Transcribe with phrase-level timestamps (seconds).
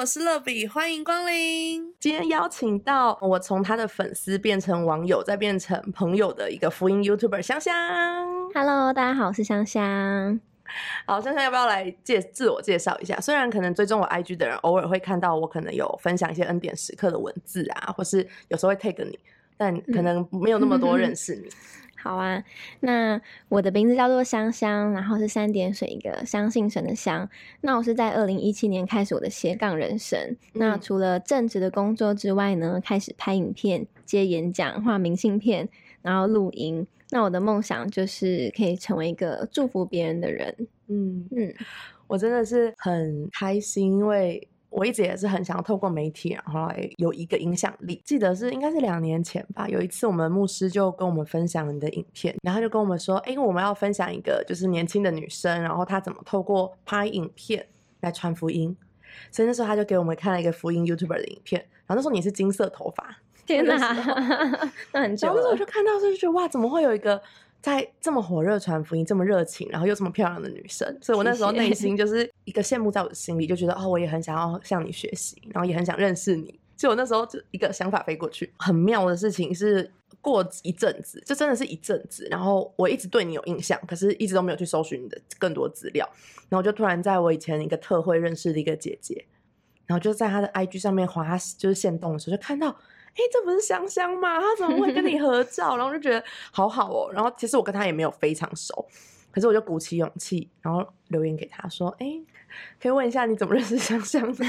[0.00, 1.92] 我是乐比，欢迎光临。
[2.00, 7.74] 今天邀请到我从他的粉丝变成网友，再变成朋友的一个福音 YouTuber 香香。
[8.54, 10.40] Hello，大家好，我是香香。
[11.04, 13.20] 好，香香要不要来介自我介绍一下？
[13.20, 19.18] 虽然可能追踪我 IG 的人偶尔会看到我可能有分享一些恩典时刻的文字啊，或是有时候会 tag 你，
[19.58, 21.46] 但可能没有那么多认识你。
[22.02, 22.42] 好啊，
[22.80, 27.28] 那我的名字叫做香香，然后是三点水一个相信神的香。
[27.60, 30.36] 那我是在二零一七年开始我的斜杠人生。
[30.54, 35.68] 那除了正职的工作之外呢，开始拍影片、接演讲、画明信片，
[36.00, 36.86] 然后录音。
[37.10, 40.54] 那我的梦想就是可以成为一个祝福别人的人。
[40.88, 41.54] 嗯嗯，
[42.06, 48.00] 我真的是很开心，因为我一直也是很想要透过媒体，然后来有一个影响力。
[48.04, 57.66] 记得是应该是两年前吧，有一次我们牧师就跟我们分享你的影片，然后他就跟我们说，哎，我们要分享一个就是年轻的女生，然后她怎么透过拍影片
[58.00, 58.76] 来传福音。
[59.32, 65.56] 所以那时候他就给我们看了一个福音 YouTuber 的影片，然后那时候你是金色头发，天哪哪，那很久然后那时候我。
[65.56, 67.20] 就看到，就觉得哇，怎么会有一个
[67.62, 70.96] 在这么火热传福音、这么热情，然后又这么漂亮的女生？
[71.02, 76.58] 所以我那时候内心就是一个羡慕，在我的心里就觉得哦，我也很想要向你学习，然后也很想认识你。
[76.76, 78.50] 所以我那时候就一个想法飞过去。
[78.56, 86.08] 很妙的事情是，过一阵子，就真的是一阵子，然后我一直对你有印象，可是一直都没有去搜寻你的更多资料。
[86.48, 89.26] 然后就突然在我以前一个特会认识的一个姐姐，
[89.84, 92.74] 然后就在她的 IG 上面滑，就是现动的时候就看到。
[93.14, 94.40] 哎，这不是香香吗？
[94.40, 95.76] 她怎么会跟你 合照？
[95.76, 97.10] 然后我就觉得好好哦。
[97.12, 98.86] 然后其实我跟她也没有非常熟，
[99.30, 102.06] 可是我就鼓起勇气，然后留言给她说：“哎，
[102.80, 104.44] 可以问一下你怎么认识香香的？”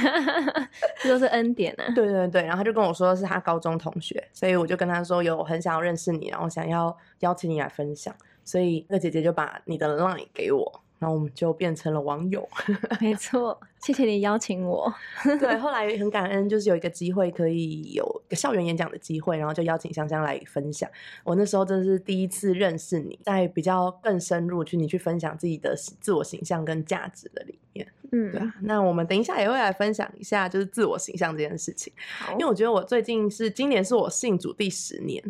[1.01, 1.85] 这都是恩典啊！
[1.95, 12.47] 对对对，然后他就跟我说是他高中同学，所以我就跟他说有很想要认识你，然后想要邀请你来分享，所以那个姐姐就把你的 line 给我，然后我们就变成了网友。
[13.01, 14.93] 没错，谢谢你邀请我。
[15.39, 20.87] 对，后来很感恩，就是有一个机会可以有一个校园演讲的机会，然后就邀请香香来分享。
[21.23, 27.87] 我那时候真的是第一次认识你，在比较更深入去你去分享自己的自我形象跟价值的里面。
[28.11, 31.91] 嗯，对啊，那我们等一下也会来分享一下，就是自我形象这件事情。
[32.33, 35.23] 因为我觉得我最近是今年是我信主第十年，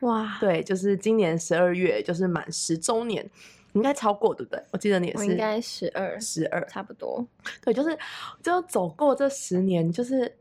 [0.00, 3.28] 哇，对，就是今年十二月就是满十周年，
[3.72, 4.62] 应该超过对不对？
[4.72, 7.26] 我记得你也是我应该十二，十二，差不多。
[7.62, 7.96] 对，就是
[8.42, 10.36] 就走过这十年，就是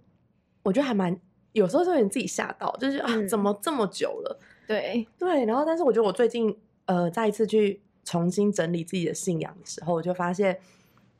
[0.63, 1.17] 我觉得还蛮
[1.53, 4.39] 有时候就有点自己吓到，就是啊，嗯怎么这么久了？
[4.67, 6.55] 对，对，然后但是我觉得我最近
[6.85, 10.59] 呃再一次去重新整理自己的信仰的时候，我就发现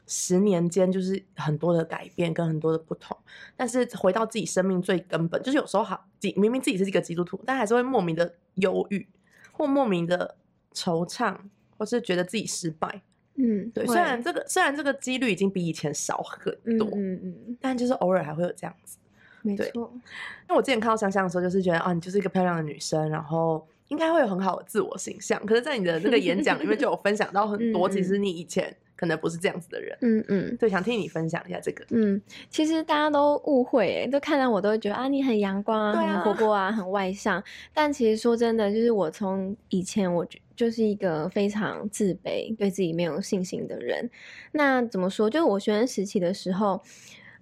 [0.05, 3.17] 十年间就是很多的改变跟很多的不同，
[3.55, 9.07] 但是回到自己生命最根本，就是有时候好，明明自己是一个基督徒，但还是会莫名的忧郁
[9.51, 10.35] 或莫名的
[10.73, 11.35] 惆怅，
[11.77, 13.01] 或是觉得自己失败。
[13.35, 18.97] 嗯，对，虽然这个虽然这个几率已经比以前少很嗯多，嗯嗯，但就是偶尔还会有这样子。
[19.43, 25.39] 没错，因为我之前看到香香的时候，就是觉得啊，你就是一个漂亮的女生，然后应该会有很好的自我形象。
[25.45, 29.97] 可是，在你的那个演讲里面，就有分享到很多， 嗯嗯其实你以前可能不是这样子的人。
[30.01, 31.85] 嗯嗯对，想听你分享一下这个。
[31.91, 37.41] 嗯，其实大家都误会，诶，都看到我都会觉得啊，你很阳光啊，对啊很活泼啊，很外向。
[37.73, 44.09] 但其实说真的，就是我从以前我就就是一个非常自卑、对自己没有信心的人。
[44.51, 45.29] 那怎么说？
[45.29, 46.81] 就是我学生时期的时候，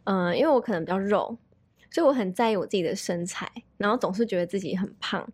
[0.04, 1.38] 嗯、因为我可能比较肉，
[1.90, 5.26] 所以我很在意我自己的身材，然后总是觉得自己很胖，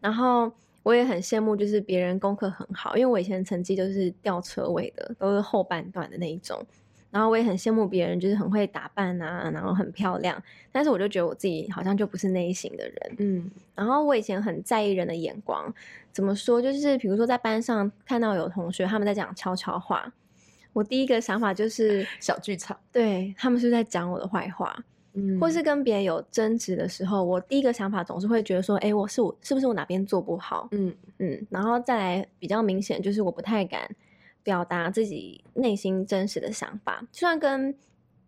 [0.00, 0.52] 然后
[0.84, 6.64] 我也很羡慕，就是别人功课很好，因为我以前成绩都是吊车尾的，都是后半段的那一种。
[7.10, 10.40] 然后我也很羡慕别人，就是很会打扮啊，然后很漂亮。
[10.72, 13.14] 但是我就觉得我自己好像就不是那一型的人。
[13.18, 15.72] 嗯然后我以前很在意人的眼光，
[16.12, 16.60] 怎么说？
[16.60, 20.12] 就是比如说在班上看到有同学他们在讲悄悄话，
[20.72, 24.76] 我第一个想法就是，小剧场，对他们是是在讲我的坏话，
[25.14, 30.68] 嗯或是跟别人有争执的时候，我第一个想法总是会觉得说，哎，我是我是不是我哪边做不好？
[30.72, 30.94] 嗯。
[31.18, 33.88] 嗯，然后再来比较明显就是我不太敢
[34.42, 37.74] 表达自己内心真实的想法，就算跟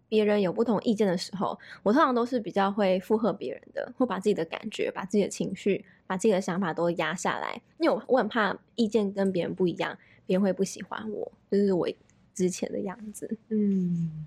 [0.08, 11.88] 别人有不同意见的时候，我通常都是比较会附和别人的，会把自己的感觉、把自己的情绪、把自己的想法都压下来，因为我我很怕意见跟别人不一样，别人会不喜欢我，就是我
[12.32, 13.37] 之前的样子。
[13.49, 14.26] 嗯，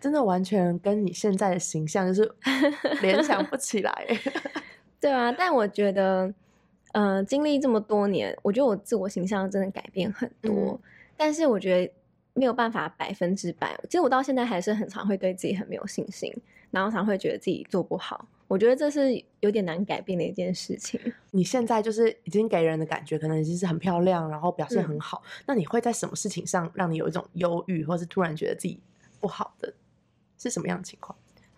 [0.00, 2.32] 真的完全跟你现在的形象就是
[3.02, 4.06] 联想不起来。
[5.00, 6.32] 对啊，但我觉得，
[6.92, 10.80] 呃，经历这么多年，我觉得我自我形象真的改变很多，
[11.16, 11.92] 但是我觉得
[12.34, 13.78] 没有办法百分之百。
[13.84, 16.32] 其实我到现在还是很常会对自己很没有信心，
[16.70, 18.28] 然后常会觉得自己做不好。
[18.46, 21.00] 我觉得这是有点难改变的一件事情。
[21.32, 25.22] 你现在就是已经给人的感觉，可能已经是很漂亮，然后表现很嗯好。
[25.46, 28.78] 那你会在什么事情上让你有一种忧郁，或是突然觉得自己
[29.22, 29.72] 不好的，
[30.36, 31.16] 是什么样的情况？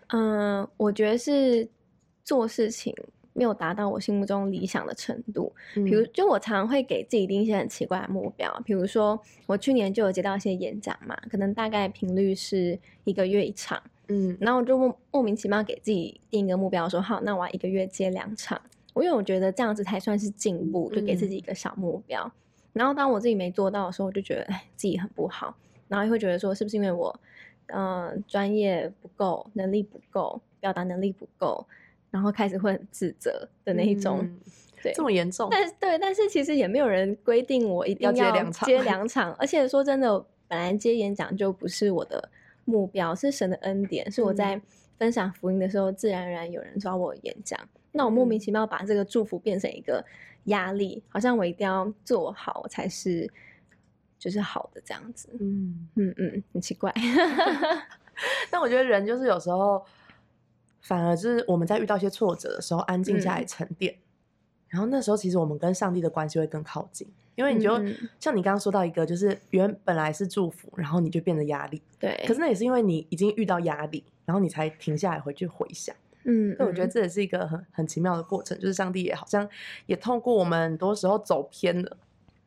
[0.09, 1.67] 嗯，我觉得是
[2.23, 2.95] 做事情
[3.33, 5.51] 没有达到我心目中理想的程度。
[5.73, 18.61] 比如，嗯就我常常会给自己定一些很奇怪的目标，比如说我去年就有接到一些演讲嘛，可能大概频率是一个月一场，嗯然后我就莫莫名其妙给自己定一个目标，说好，那我要一个月接两场。
[18.93, 22.31] 我因为我觉得这样子才算是进步，就给自己一个小目标。
[22.71, 25.53] 然后当我自己没做到的时候，我就觉得哎自己很不好，
[25.89, 27.13] 然后也会觉得说是不是因为我
[27.67, 31.65] 嗯、呃专业不够，能力不够，表达能力不够，
[32.11, 34.19] 然后开始会很自责的那一种。
[34.21, 34.39] 嗯
[34.83, 42.29] 对，这么严重，但是对，但是其实也没有人规定我一定要接两场接两场，而且说真的，本来接演讲就不是我的
[42.65, 44.61] 目标，是神的恩典，是我嗯在
[44.99, 47.59] 分享福音的时候，自然而然有人找我演讲，
[47.93, 50.05] 那我莫名嗯其妙把这个祝福变成一个
[50.43, 53.27] 压力，好像我一定要做好才是
[54.25, 55.29] 就是好的这样子。
[55.39, 55.87] 嗯。
[55.95, 56.91] 嗯嗯，很奇怪。
[58.49, 59.85] 但我觉得人就是有时候，
[60.81, 63.95] 反而是我们在遇到一些挫折的时候，安静下来嗯沉淀，
[64.69, 67.77] 然后那时候其实我们跟上帝的关系会更靠近，因为你就、
[68.19, 75.95] 像你刚刚说到一个，就是原本来是祝福，然后你就变得压力，对，可是那也是因为你已经遇到压力，然后你才停下来回去回想。
[76.23, 79.47] 嗯，所以我觉得嗯这也是一个很很奇妙的过程，就是上帝也好像
[79.85, 81.97] 也透过我们很多时候走偏了，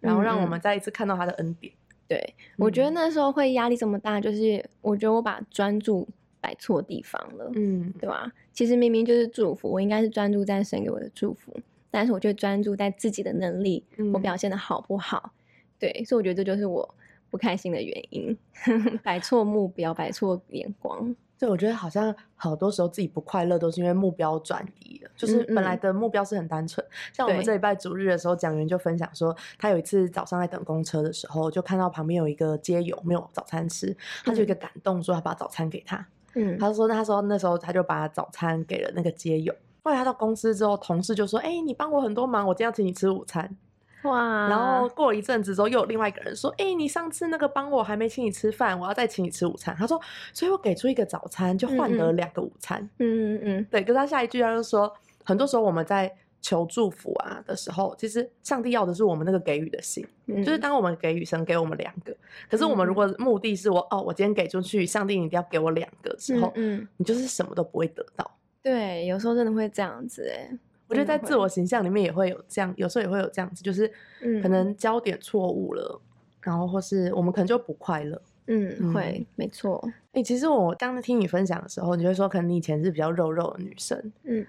[0.00, 1.72] 然后让我嗯们再一次看到他的恩典。
[2.06, 6.08] 对，我觉得嗯那时候会压力这么大，就是我觉得我把专注
[6.40, 7.50] 摆错地方了。
[7.54, 8.32] 嗯对吧？
[8.52, 11.54] 其实明明就是祝福，我应该是专注在神给我的祝福，
[11.90, 15.32] 但是我却专注在自己的能力，我嗯表现的好不好？
[15.78, 16.94] 对，所以我觉得这就是我
[17.30, 18.36] 不开心的原因，
[19.04, 21.14] 摆错目标，摆错眼光。
[21.38, 25.10] 对，我觉得好像好多时候自己不快乐，都是因为目标转移了。
[25.16, 36.06] 就是嗯本来嗯的目标是很单纯，像我们对这礼拜主日的时候，讲员就分享说，他有一次早上在等公车的时候，就看到旁边有一个街友没有早餐吃，他就有一个感动，说他把早餐给他。
[36.34, 39.54] 嗯，他说，他说那时候他就把早餐给了那个街友。
[39.82, 43.56] 后来他到公司之后，同事就说：“哎、你帮我很多忙，我今天要请你吃午餐。
[44.02, 50.00] 哇，然后过了一阵子之后，又有另外一个人说：“哎、你上次那个帮我还没请你吃饭，我要再请你吃午餐。”他说
[50.32, 52.80] ：“所以我给出一个早餐，就换得两个午餐。
[52.98, 54.92] 嗯嗯嗯，对，可是他下一句他就说，
[55.24, 62.16] 很多时候我们在求祝福啊的时候，其实上帝要的是我们那个给予的心，嗯就是当我们给予神给我们两个，
[62.48, 68.30] 可是我们如果目的是我哦，我今天给出去，上帝你一定要给我两个的时候，嗯嗯，你就是什么都不会得到。
[68.62, 70.48] 对，有时候真的会这样子哎。
[70.88, 73.90] 我觉得在自我形象里面也会有这样，有时候也会有这样子，就是
[74.22, 74.40] 嗯。
[74.42, 76.00] 可能焦点错误了，
[76.40, 78.20] 然后或是我们可能就不快乐。
[78.50, 84.46] 嗯嗯会没错，哎、其实我刚刚听你分享的时候，你会说，可能你以前是比较肉肉的女生，嗯。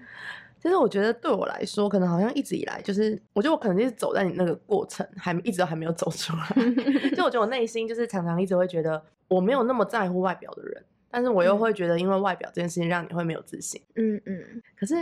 [0.62, 6.46] 其实我觉得对我来说，可能好像一直以来就是，我觉得我可能就是走在你那个过程，还一直都还没有走出来。
[7.16, 11.58] 就我觉得我内心就是常常一直会觉得我没有那么在乎外表的人，但是我又嗯。
[11.58, 13.80] 会觉得因为外表这件事情让你会没有自信。
[13.96, 14.62] 嗯嗯。
[14.78, 14.94] 可是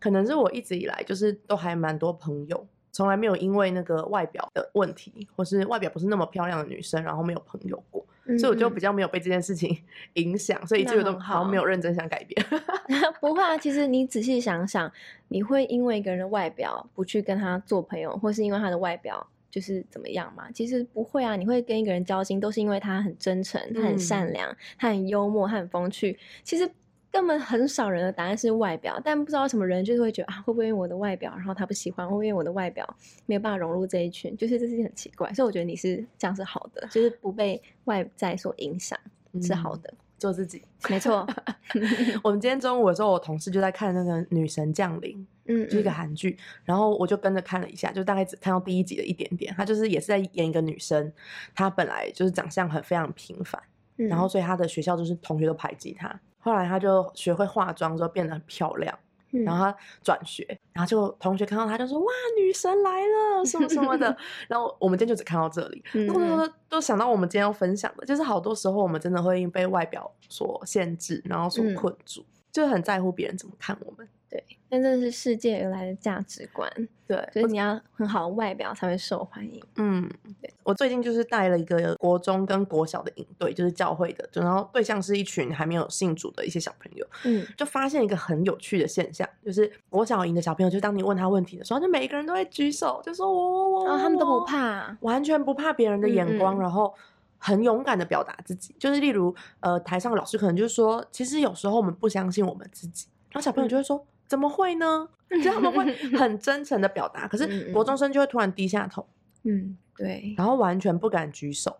[0.00, 9.76] 可能是我一直以来就是都还蛮多朋友，从来没有因为那个外表的问题，或是外表不是那么漂亮的女生，然后没有朋友过，嗯，所以我就嗯比较没有被这件事情
[10.14, 12.44] 影响，所以那这个都好像没有认真想改变。
[13.20, 14.90] 不会啊，其实你仔细想想，
[15.28, 20.50] 你会因为一个人的外表不去跟他做朋友，或是因为他的外表就是怎么样嘛？
[20.52, 26.18] 其实不会啊，你会跟一个人交心，都是因为他很真诚，他很善嗯良，他很幽默，他很风趣。
[26.42, 26.68] 其实
[27.10, 32.88] 根本很少人的答案是外表，但不知道什么人就是会觉得啊，会不会因为我的外表，然后他不喜欢，会不会因为我的外表
[33.26, 34.36] 没有办法融入这一群？
[34.36, 38.98] 就是这是很奇怪，所以我觉得你是这样是好的，就是不被外在所影响
[39.42, 40.62] 是好嗯的，做自己。
[40.88, 41.26] 没错。
[42.22, 49.52] 我们今天中午的时候，我同事就在看那个《女神降临》，嗯，就是一个嗯韩剧，然后我就跟着看了一下，就大概只看到第一集的一点点。
[49.56, 51.12] 她就是也是在演一个女生，
[51.54, 53.60] 她本来就是长相很非常平凡，
[53.96, 56.20] 然后嗯所以她的学校就是同学都排挤她。
[56.40, 58.98] 后来她就学会化妆之后变得很漂亮，
[59.32, 62.06] 嗯然后她转学，然后就同学看到她就说：“哇，
[62.38, 64.16] 女神来了，什么什么的。
[64.48, 74.08] ”然后我们今天就只看到这里，都都想到我们今天要分享的，就是好多时候我们真的会因被外表所限制，然后所嗯困住，就很在乎别人怎么看我们。
[74.30, 76.70] 对，但这是世界而来的价值观，
[77.04, 79.60] 对，所以你要很好的外表才会受欢迎。
[79.74, 80.08] 嗯，
[80.40, 96.94] 对我最近就是带了一个国中跟国小的营队，就是教会的，就然后对象是一群还没有信主的一些小朋友，嗯就发现一个很有趣的现象，就是国小营的小朋友，就当你问他问题的时候，就每一个人都会举手，就说我我我，然后哦他们都不，怕，完全不怕别人的眼光，嗯嗯然后。
[97.42, 105.08] 很勇敢的表达自己，就是例如，呃，台上的老师可能就是说，其实有时候我们不相信我们自己，然后小朋友就会说，怎么会呢？
[105.44, 109.06] 就他们会很真诚的表达，可是国中生就会突然低下头，
[109.44, 110.34] 嗯，对。
[110.36, 111.76] 然后完全不敢举手。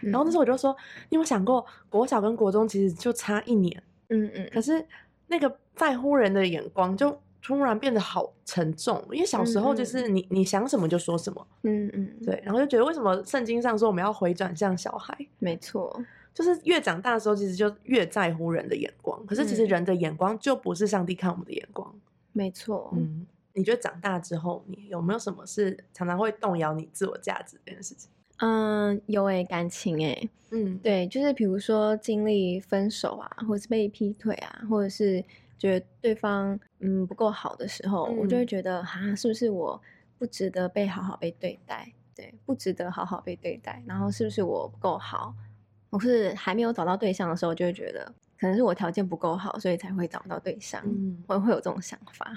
[0.00, 0.74] 然后那时候我就说，
[1.10, 4.84] 你有没有想过，国小跟国中其实就差一年，嗯嗯可是
[5.28, 9.02] 那个在乎人的眼光就突然变得好沉重。
[9.12, 15.98] 因为小时候就是你你想什么就说什么，嗯嗯，对，然后就觉得为什么圣经上说我们要回转向小孩，没错，
[16.34, 19.24] 就是越长大的时候其实就越在乎人的眼光。
[19.24, 21.94] 可是其实嗯人的眼光就不是上帝看我们的眼光。
[22.32, 28.10] 没错，嗯，你觉得长大之后你有没有什么是常常会动摇你自我价值这件事情？
[28.38, 35.24] 嗯，有诶、感情诶、嗯，对，就是比如说经历分手啊，或者是被劈腿啊，或者是
[35.56, 39.80] 觉得对方嗯不够好的时候，我就会嗯觉得啊，是不是我
[40.18, 41.92] 不值得被好好被对待？
[42.16, 43.80] 对，不值得好好被对待。
[43.86, 45.32] 然后是不是我不够好？
[45.94, 48.04] 我是还没有找到对象的时候，就会觉得
[48.40, 50.82] 可能是我条件不够好，所以才会找不到对象。
[50.84, 52.36] 嗯我会有这种想法。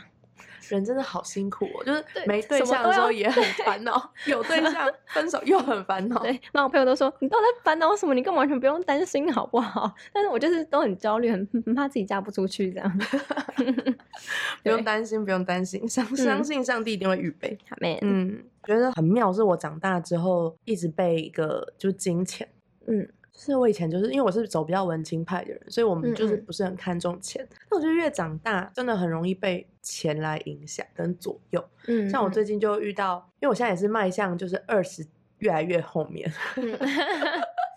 [0.70, 6.22] 人真的好辛苦哦，就是对没对象的时候也很烦恼， 有对象分手又很烦恼。
[6.22, 8.14] 对，那我朋友都说你到底在烦恼什么？
[8.14, 9.92] 你根本完全不用担心，好不好？
[10.14, 12.98] 但是我就是都很焦虑，很很怕自己嫁不出去这样。
[14.62, 17.58] 不用对担心，不用担心，相相嗯信上帝一定会预备。
[17.70, 22.48] 好 man，嗯，觉得很妙，是我长大之后一直被一个就是金钱，
[22.88, 23.08] 嗯
[23.38, 27.48] 就是我以前就是因为我是走比较文青派的人，所以我们就是不是很看重钱。
[27.70, 31.64] 但我觉得越长大，真的很容易被钱来影响跟左右。
[31.86, 35.06] 嗯，像我最近就遇到，因为我现在也是迈向就是二十
[35.38, 36.78] 越来越后面， 嗯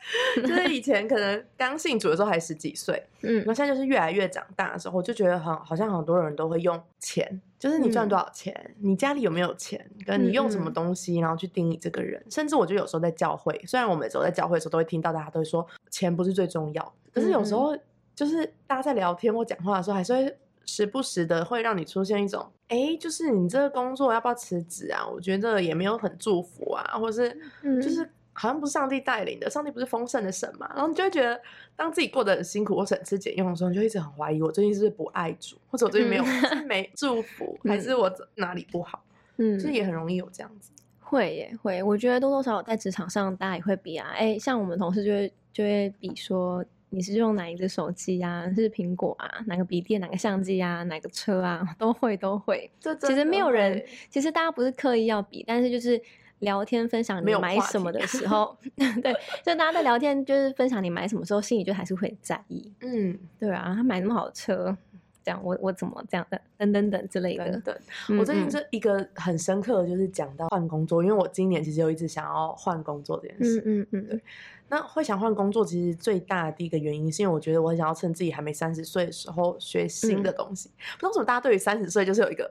[0.42, 12.22] 就是以前可能刚信主的时候还十几岁，嗯然后现在就是越来越长大的时候，我就觉得很好像很多人都会用钱，就是你赚嗯多少钱，你家里有没有钱，跟你用什么东西，然后去定义这个人。
[12.30, 17.78] 甚至我觉得有时候在教会，虽然我们有时候在教会的时候都会听到大家都会说钱不是最重要，可是有时嗯候
[18.14, 25.04] 就是大家在聊天或讲话的时候，还是会时不时的会让你出现一种，哎，就是你这个工作要不要辞职啊？
[25.06, 28.08] 我觉得也没有很祝福啊，或是嗯就是
[28.40, 30.66] 好像不是上帝带领的，上帝不是丰盛的神嘛？
[30.74, 31.38] 然后你就会觉得，
[31.76, 36.24] 当自己过得很辛苦或省吃俭用的时候，你就一直很怀疑，我最近是不是不爱主，或者我最近没有、
[36.66, 39.04] 没祝福，还是我哪里不好？
[39.36, 40.72] 嗯，就是也很容易有这样子。
[41.00, 44.08] 会耶会，我觉得多多少少在职场上，大家也会比啊。
[44.14, 48.50] 哎，像我们同事就会就会比说，你是用哪一只手机啊？
[48.56, 49.28] 是苹果啊？
[49.46, 50.00] 哪个笔电？
[50.00, 50.82] 哪个相机啊？
[50.84, 51.68] 哪个车啊？
[51.76, 52.70] 都会都会。
[52.80, 56.00] 这其实没有人，其实大家不是刻意要比，但是就是
[56.40, 62.72] 聊天分享你买什么的时 候，对，就大家在聊天就是分享你买什么时候，心里就还是会在意。
[62.80, 64.76] 嗯，对啊，他买那么好的车，
[65.22, 67.60] 这样我我怎么这样的等等等之类的等。
[67.62, 67.76] 等。
[68.08, 73.62] 嗯我最近嗯这一个很深刻的就是讲到换工作，因为我今年其实有一直想要换工作这件事。
[73.66, 74.20] 嗯嗯嗯，
[74.68, 80.70] 那会想换工作，其实最大的第一个原因是因为我觉得我很想要趁自己还没三十岁的时候学新的东西。
[80.94, 82.50] 不知道为什么大家对于三十岁就是有一个，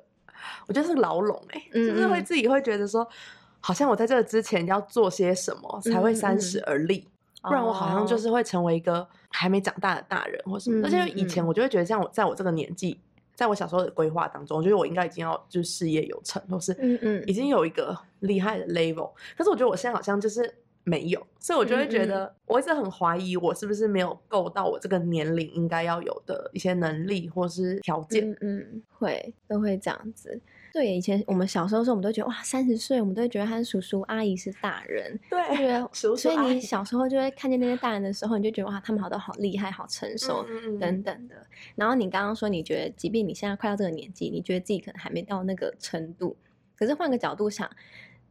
[0.67, 3.07] 我觉得是牢笼哎、嗯就是会嗯自己会觉得说，
[3.59, 7.07] 好像我在这个之前要做些什么才会三十而立。
[7.41, 10.85] 不然我好像就哦是会成为一个还没长大的大人或什么。
[10.85, 12.99] 而且嗯以前嗯我就会觉得，像我在我这个年纪，
[13.33, 19.11] 在我小时候的规划当中，我觉得我应该已经要就是事业有成，或是嗯嗯已经有一个厉害的 level。
[19.37, 28.29] 可是我觉得我现在好像就是没有，所以我就会觉得我一直很怀疑我是不是没有够到我这个年龄应该要有的一些能力或是条件。
[28.31, 30.41] 嗯嗯，会都会这样子。
[30.71, 40.45] 对，以前我们小时候的时候，我们都会觉得哇，三十岁，我们都会觉得他是叔叔阿姨是大人，就觉对，得叔叔所以你小时候就会看见那些大人的时候，你就觉得哇，他们好都好厉害，好成熟。
[40.47, 41.35] 嗯嗯嗯等等的，
[41.75, 46.37] 然后你刚刚说，你觉得即便你现在快到这个年纪，你觉得自己可能还没到那个程度，
[46.75, 47.69] 可是换个角度想，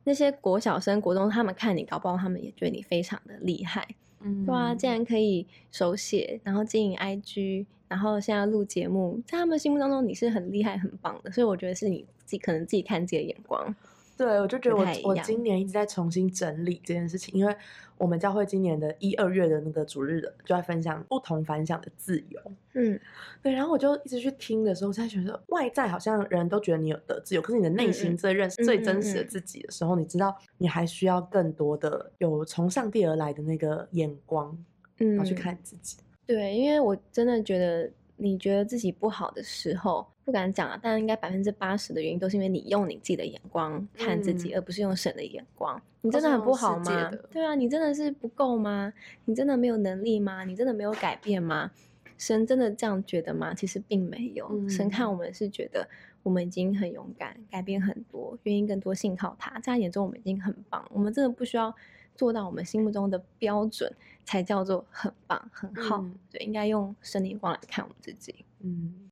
[0.04, 3.86] 那些国小生、国中他们看你，搞不好他们也觉得你非常的厉害，
[4.20, 4.46] 嗯。
[4.46, 13.74] 对啊，竟然可以手写，然后经营 IG，然后现在录节目，在他们心目当中你是很厉害、很棒的，所以我觉得是你自己可能自己看自己的眼光，
[14.18, 17.56] 对，我就觉得我我今年一直在重新整理这件事情，因为
[17.96, 22.38] 我们教会今年的一二月的那个主日的就在分享不同凡响的自由，
[22.74, 23.00] 嗯。
[23.42, 34.54] 对，然后我就一直去听的时候，我才觉得外在好像人都觉得你有得自由，可是你的内心最认识、嗯最真实的自己的时候，你知道你还需要更多的有从上帝而来的那个眼光，
[34.98, 35.96] 嗯，然后去看自己。
[36.26, 45.80] 对，因为我真的觉得，你觉得自己不好的时候，不敢讲啊，但应该百分之八十的原因都是因为你用你自己的眼光看自己，嗯而不是用神的眼光。
[46.02, 47.10] 你真的很不好吗？
[47.30, 48.92] 对啊，你真的是不够吗？
[49.24, 50.44] 你真的没有能力吗？
[50.44, 51.70] 你真的没有改变吗？
[52.16, 53.54] 神真的这样觉得吗？
[53.54, 55.88] 其实并没有，神看嗯我们是觉得
[56.24, 61.72] 我们已经很勇敢，改变很多，愿意更多信靠他，在他眼中我们已经很棒，我们真的不需要
[62.18, 63.90] 做到我们心目中的标准，
[64.26, 65.98] 才叫做很棒很好。
[66.02, 68.44] 嗯对，应该用生理光来看我们自己。
[68.58, 69.10] 嗯，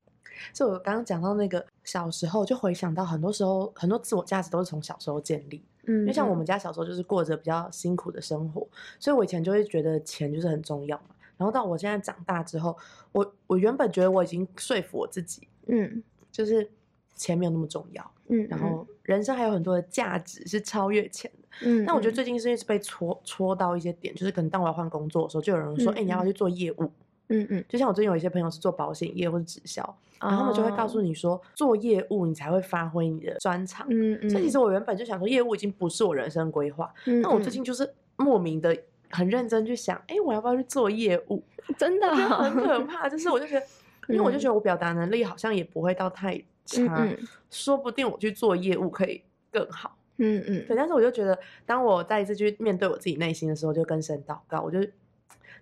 [0.53, 5.63] 所以我刚刚讲到那个小时候，就回想到很多时候，很多自我价值都是从小时候建立。
[5.89, 8.67] 嗯因为像我们家小时候就是过着比较辛苦的生活，
[8.99, 11.15] 所以我以前就会觉得钱就是很重要嘛。
[11.37, 12.77] 然后到我现在长大之后，
[13.13, 16.69] 我我原本觉得我已经说服我自己，嗯就是
[17.15, 21.46] 钱没有那么重要，嗯，然后人生还有很多的价值是超越钱的。
[21.61, 26.91] 嗯，那我觉得嗯最近是一直被戳戳到一些点，就是可能当我要换工作的时候，就有人说，哎、你要不要去做业务？
[27.29, 29.83] 嗯嗯，就像我最近有一些朋友是做保险业或者直销，
[30.21, 33.85] 然后他们就会告诉你，说，做业务你才会发挥你的专长。
[33.89, 38.77] 嗯嗯，所以其实我原本就想说，业务已经不是我人生规划，嗯，那我嗯最近就是莫名的
[39.09, 41.43] 很认真去想，哎、我要不要去做业务？
[41.77, 43.65] 真的很可哦怕，就是我就觉得，
[44.07, 49.21] 因为我就嗯觉得我表达能力好像也不会到太差，嗯嗯说不定我去做业务可以
[49.51, 49.96] 更好。
[50.17, 54.79] 嗯嗯，对，但是我就觉得，当我再一次去面对我自己内心的时候，就跟神祷告，我就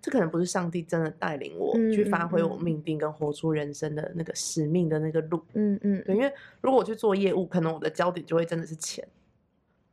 [0.02, 5.44] 这可能不是上帝真的带领我嗯去发挥我命定跟活出人生的那个使命的那个路。
[5.54, 6.32] 嗯嗯，对，因为
[6.62, 9.08] 如果我去做业务，可能我的焦点就会真的是钱，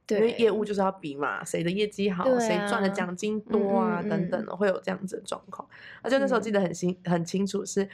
[0.09, 3.41] 因为，业务就是要比嘛，谁的业绩好，对谁赚的啊奖金。
[3.41, 5.67] 多啊，嗯嗯等等的，会有这样子的状况。
[6.03, 7.89] 而且那时候记嗯得很清很清楚，是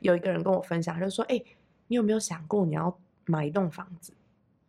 [0.00, 1.42] 有一个人跟我分享，他就说：“哎、
[1.88, 4.12] 你有没有想过你要买一栋房子？”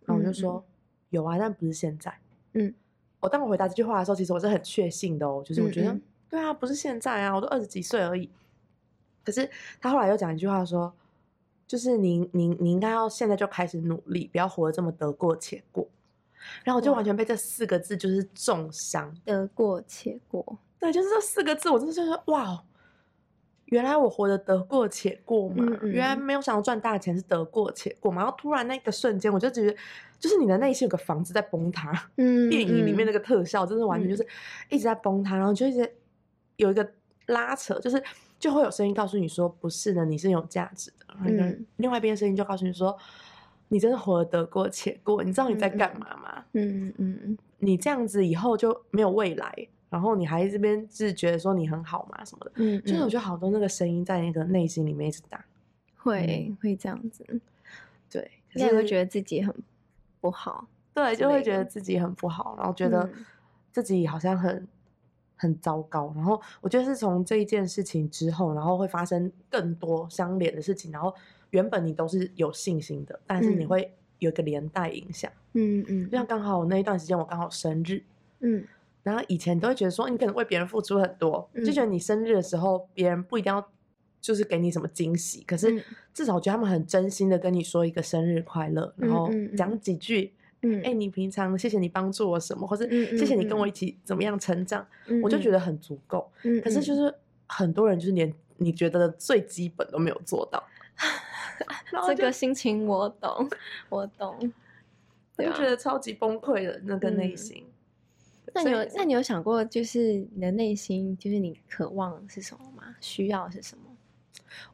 [0.05, 0.33] 然后我就嗯。
[0.33, 0.65] 说
[1.13, 2.13] ：“有啊，但不是现在。”
[2.53, 2.73] 嗯，
[3.19, 8.29] 我当我回答这句话的时候，其实我是很确信的哦，就是我觉得，嗯嗯对啊，不是现在啊，我都二十几岁而已。
[9.23, 10.93] 可是他后来又讲一句话说，
[11.65, 15.87] 就是您您你应该要现在就开始努力，不要活得这么得过且过。
[16.63, 22.65] 然后我就完全被这四个字就是重伤，得过且过，对，就是这四个字，我真的就是哇哦，
[23.73, 28.21] 原来我活得得过且过嘛，嗯嗯原来没有想要赚大钱是得过且过嘛。
[28.21, 29.75] 然后突然那个瞬间，我就觉得，
[30.19, 34.23] 就是你的内心有个房子在崩塌，嗯，电影里面那个，特效，真的完全就是
[34.69, 35.91] 一直在崩塌，然后就一直
[36.57, 36.87] 有一个
[37.25, 38.01] 拉扯，就是
[38.37, 42.95] 就会有声音告诉你说不是的，你是有价值的，然后另外一边声音就告诉你说
[43.69, 46.45] 你真的活得得过且过，你知道你在干嘛吗？
[46.51, 47.37] 嗯嗯嗯。
[47.57, 49.51] 你这样子以后就没有未来，
[49.93, 55.45] 然后你还这边是觉得说你很好嘛什么的，嗯，就是我嗯觉得好多那个声音在那个内心里面一直打，
[55.97, 57.23] 会会这样子，
[58.09, 59.53] 对，可应该会是觉得自己很
[60.19, 63.25] 不好，对，就会觉得自己很不好，然后觉得嗯
[63.71, 64.67] 自己好像很
[65.35, 66.11] 很糟糕。
[66.15, 70.91] 然后我觉得是从这一件事情之后，然后会发生更多相连的事情。
[70.91, 71.13] 然后
[71.51, 75.31] 原本你都是有信心的，但是你嗯会有一个连带影响。
[75.53, 78.01] 嗯嗯，就像刚好那一段时间我刚好生日，
[78.39, 78.65] 嗯
[79.03, 83.69] 然后以前都会觉得说你可能为别人付出很多，就觉得你生日的时候别人不一定要。
[84.23, 96.31] 就是给你什么惊喜，可是嗯至少我觉得他们很真心的跟你说一个生日快乐，然后讲几句嗯，哎、你平常谢谢你帮助我什么，或是嗯谢谢你跟嗯我一起怎么样成长，嗯我就觉嗯得很足够。
[96.43, 97.15] 嗯，可是就嗯是
[97.47, 100.63] 很多人就是连你觉得的最基本都没有做到，
[102.07, 103.49] 这个心情我懂，
[103.89, 104.53] 我懂。
[105.35, 107.65] 我就觉得超级崩溃的那个内嗯心。
[108.53, 112.95] 那你有那你有想过，就是你的内心，就是你渴望是什么吗？
[113.01, 113.83] 需要是什么？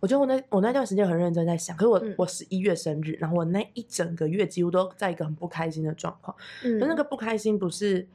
[0.01, 6.35] 我觉得我那我那段时间很认真在想，可是我、嗯我十一月生日，然后我那一整个月几乎都在一个很不开心的状况。
[6.63, 8.05] 嗯可那个不开心不是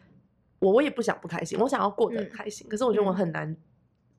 [0.58, 2.68] 我，我也不想不开心，我想要过得很嗯开心。
[2.68, 3.56] 可是我觉得我嗯很难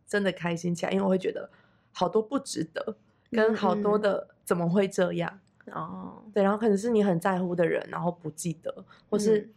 [0.07, 1.47] 真的开心起来，因为我会觉得
[1.91, 2.97] 好多不值得，
[3.31, 5.39] 跟嗯好多嗯的怎么会这样？
[5.71, 9.49] 哦，对，然后可能是你很在乎的人，然后不记得，或是、嗯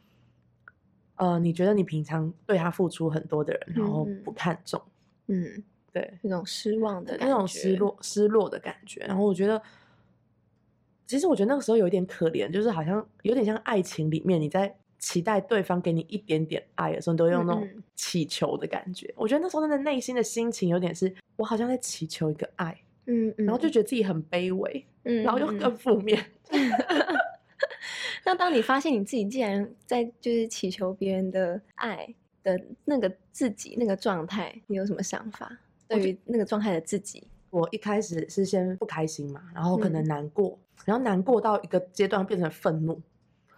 [1.19, 4.81] 呃，你觉得你平常对他付出很多的人，然后不看重，
[5.27, 9.01] 嗯，对，那种失望的感那种失，落、失落的感觉。
[9.01, 9.61] 然后我觉得，
[11.07, 19.13] 其实我觉得那个时候有一点可怜，就是好像有点像爱情里面，你在期待对方给你一点点爱的时候，你都会用那种嗯嗯祈求的感觉。
[19.17, 26.25] 我觉得那时候真的内心的心情有点是，我好像在祈求一个爱，嗯嗯，然后就觉得自己很卑微，嗯，然后又嗯更负面。
[28.25, 35.51] 那当你发现你自己竟然在就是祈求别人的爱的那个自己那个状态，你有什么想法？
[35.87, 40.05] 对于那个状态的自己，我一开始是先不开心嘛，然后可能嗯。
[40.05, 43.01] 难过，然后难过到一个阶段变成愤怒，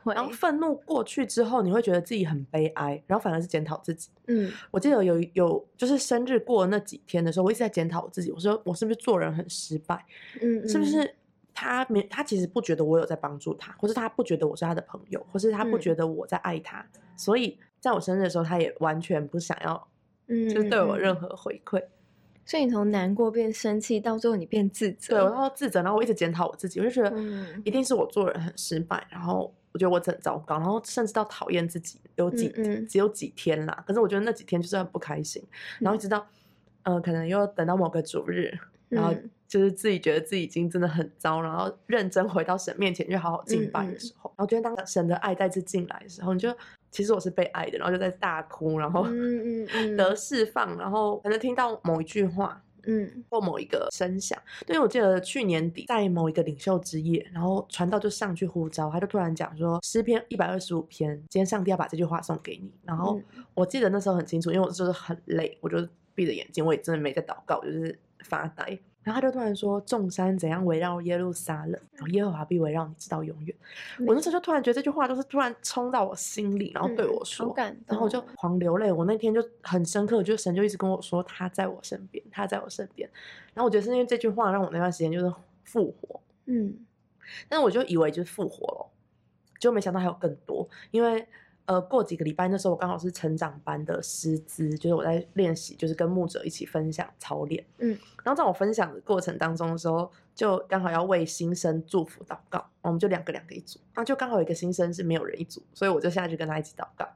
[0.05, 4.11] 然后愤怒过去之后，你会觉得自己很悲哀，然后反而是检讨自己。
[4.29, 4.53] 嗯。
[4.70, 10.05] 我记得有有就是生日过的那几天的时候，我一直在检讨我自己，我说我是不是做人很失败，
[10.40, 11.12] 嗯，嗯是不是
[11.61, 15.81] 他没他其实不觉得我有在帮助他，或是他不觉得我是他的朋友，或是他不嗯。
[15.81, 16.85] 觉得我在爱他，
[17.16, 19.88] 所以在我生日的时候，他也完全不想要
[20.29, 21.83] 嗯就是对我任何，回馈。
[22.46, 27.61] 所以你从难过变生气，到最后你变自责，对我然后自责，然后我一直检讨我自己，我就觉得嗯。
[27.64, 32.64] 一定是我做人很失败，然后我觉得我很糟糕，然后甚至到讨厌自己，有几、嗯。
[32.81, 35.42] 嗯只有几天啦，可是我觉得那几天就是很不开心，
[35.79, 36.27] 然后一直到
[36.85, 38.51] 呃可能又等到某个主日，
[38.88, 46.56] 然后嗯就是自己觉得自己已经真的很糟，然后认真回到神面前去好好敬拜的时候，然后觉得当神的爱再次进来的时候，你就
[46.92, 52.62] 其实我是被爱的，然后就在大哭，然后嗯嗯嗯 得释放，然后可能听到某一句话。
[52.86, 62.72] 嗯或某一个声响，对，我记得去年底在某一个领袖之夜，然后传道就上去呼召，他就突然讲说诗篇一百二十五篇，今天上帝要把这句话送给你。
[62.82, 68.78] 然后嗯我记得那时候很清楚，因为我就是很累，我就闭着眼睛，我也真的没在祷告，我就是发呆。
[69.02, 73.56] 然后他就突然说：“众山怎样围绕耶路撒冷，然后耶和华必围绕你，直到永远。”
[74.06, 77.54] 我那时候就突然觉得这句话就是突然冲到我心里，然后对嗯我说，
[77.86, 78.92] 然后我就狂流泪。
[78.92, 83.08] 我那天就很深刻，就神就一直跟我说他在我身边，他在我身边。
[83.54, 85.32] 然后我觉得是因为这句话让我那段时间就是
[85.64, 86.86] 复活，嗯
[87.48, 88.86] 但是我就以为就是复活了，
[89.58, 90.68] 就没想到还有更多。
[90.90, 91.26] 因为
[91.70, 97.64] 呃，过几个礼拜那时候我刚好是成长班的师资，就是我在练习，就是跟牧者一起分享操练。
[97.78, 107.09] 嗯，然后在我分享的过程当中的时候，就刚好要为新生祝福祷告，我们就两个两个一组，那就刚好有一个新生是没有人一组，所以我就下去跟他一起祷告。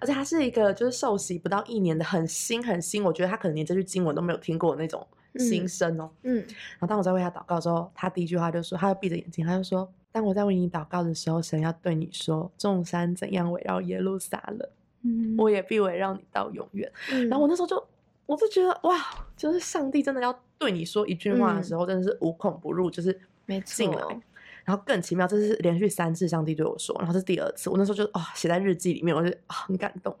[0.00, 5.06] 而且他是一个就是受洗不到一年的很新很新，我觉得他可能连这句经文都没有听过那种
[5.38, 6.10] 新嗯生哦。
[6.22, 14.68] 嗯然后当我在为他祷告的时候，他第一句话就说，他就闭着眼睛，他就说：“当我在为你祷告的时候，神要对你说，众山怎样围绕耶路撒冷，
[15.02, 17.82] 嗯，我也必围绕你到永远。”嗯然后我那时候就，
[18.26, 18.98] 我就觉得哇，
[19.36, 24.20] 就是上帝真的要对你说一句话的时候，真的是无孔不入，就是没进来。
[24.64, 30.16] 然后更奇妙，这是连续三次上帝对我说，然后这是第二次，我那时候就啊、写在日记里面，我就、啊很感动。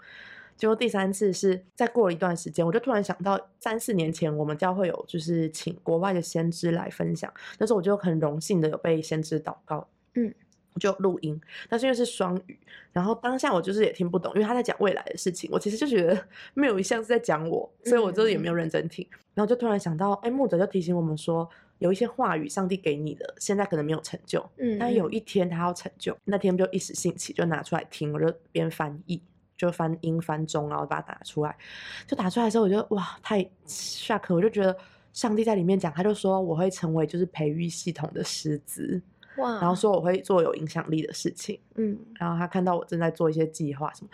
[0.62, 10.32] 结果第三次是再过了一段时间，我就突然想到三四年前我们教会有就是请国外的先知来分享，那时候我就很荣幸的有被先知祷告，嗯，
[10.72, 12.56] 我就录音，但是因为是双语，
[12.92, 16.16] 然后当下我就是也听不懂，因为他在讲未来的事情，我其实就觉得
[16.54, 29.20] 没有一项是在讲我，所以我就是也没有认真听，然后就突然想到，哎，牧者就提醒我们说，有一些话语上帝给你的，现在可能没有成就，嗯，但有嗯一天他要成就，那天就一时兴起就拿出来听，我就边翻译。
[29.62, 31.56] 就翻英翻中，然后把它打出来。
[32.04, 34.34] 就打出来的时候，我就哇，太 shock！
[34.34, 34.76] 我就觉得
[35.12, 39.00] 上帝在里面讲，他就说我会成为就是培育系统的师资，
[39.36, 41.56] 哇，然后说我会做有影响力的事情。
[41.76, 44.10] 嗯然后他看到我正在做一些计划什么，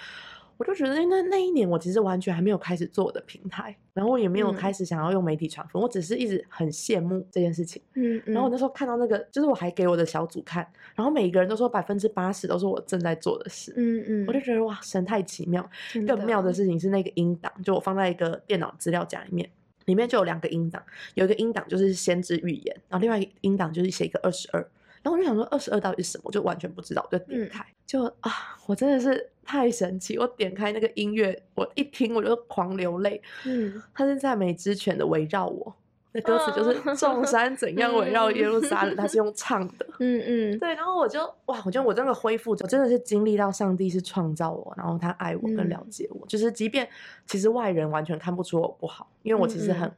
[0.59, 7.81] 我就觉得那那一年我其实完全还没有开始做我的平台，然后我也没有嗯开始想要用媒体传播，我只是一直很羡慕这件事情。
[7.95, 10.67] 嗯，嗯然后我那时候看到那个，就是我还给我的小组看，
[10.97, 15.65] 然后每一个人都说百分之八十都是我正在做的事，嗯嗯，我就觉得哇，神太奇妙。
[16.07, 19.49] 更妙的事情是那个音档，就我放在一个电脑资料夹里面，
[19.85, 20.83] 里面就有两个音档，
[21.15, 24.69] 有一个音档就是先知预言，然后另外一个音档就是写一个二十二。
[25.03, 28.31] 然后我就想说二十二到底是什么，我就完全不知道，我就点嗯开，就啊，
[28.67, 30.19] 我真的是太神奇！
[30.19, 33.21] 我点开那个音乐，我一听我就狂流泪。
[33.47, 35.75] 嗯 他是赞美之泉的围绕我，
[36.13, 39.87] 那歌词就是哦众山怎样围绕耶路撒冷，他是用 唱的。
[40.01, 46.27] 嗯嗯，对，然后我就哇，我觉得我真的恢复，我真的是经历到上帝是创造我，然后他爱我，更了嗯解我。
[46.27, 46.89] 就是即便
[47.27, 49.91] 其实外人完全看不出我不好，因为我其实很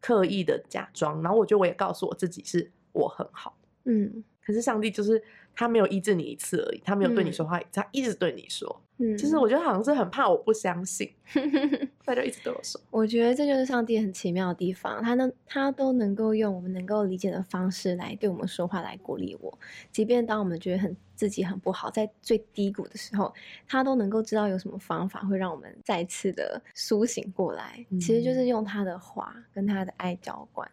[0.00, 3.54] 刻意的假装，然后我觉得我也告诉我自己是我很好。
[3.84, 5.22] 嗯可是上帝就是
[5.54, 8.80] 他没有医治你一次而已，他没有对你嗯说话，他一直对你说。
[8.96, 11.12] 嗯，其实我觉得好像是很怕我不相信，
[12.02, 12.80] 他就一直对我说。
[12.90, 19.58] 我觉得这就是上帝很奇妙的地方，他能他都能够用我们能够理解的方式来对我们说话，来鼓励我。
[19.92, 23.32] 即便当我们觉得很自己很不好，在最低谷的时候，
[23.68, 27.84] 他都能够知道有什么方法会让我们再次的苏醒过来。
[28.00, 30.66] 其实就是嗯用他的话跟他的爱浇灌。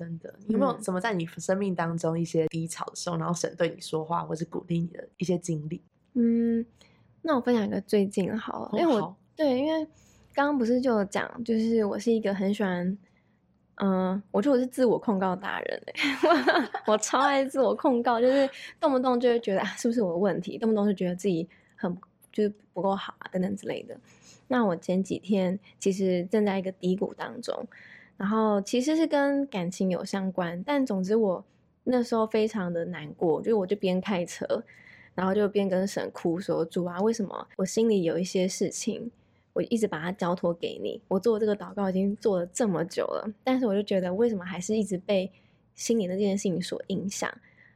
[0.00, 5.82] 真的，你有没有嗯什么在你生命当中一些低潮的时候，然后神对你说话，或是鼓励你的一些经历？
[6.14, 6.64] 嗯，
[7.20, 9.84] 那我分享一个最近的好了，因为我哦对，因为
[10.32, 12.96] 刚刚不是就有讲，就是我是一个很喜欢，
[13.76, 15.92] 嗯、我觉得我是自我控告达人哎、
[16.88, 18.48] 我超爱自我控告，就是
[18.80, 21.94] 动不动就会觉得啊，是不是我的问题，动不动就觉得自己很
[22.32, 23.94] 就是不够好啊等等之类的。
[24.48, 27.54] 那我前几天其实正在一个低谷当中，
[28.20, 31.42] 然后其实是跟感情有相关，但总之我
[31.84, 34.62] 那时候非常的难过，就我就边开车，
[35.14, 39.10] 然后就边跟神哭说：“主啊，为什么我心里有一些事情，
[39.54, 41.00] 我一直把它交托给你？
[41.08, 45.32] 我做这个祷告已经做了这么久了，但是我就觉得为什么还是一直被
[45.74, 47.32] 心里的这件事情所影响？